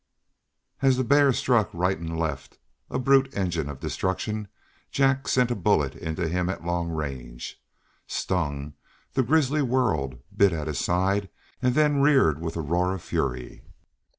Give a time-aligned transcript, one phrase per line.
[0.81, 2.57] As the bear struck right and left,
[2.89, 4.47] a brute engine of destruction,
[4.89, 7.61] Jack sent a bullet into him at long range.
[8.07, 8.73] Stung,
[9.13, 11.29] the grizzly whirled, bit at his side,
[11.61, 13.61] and then reared with a roar of fury.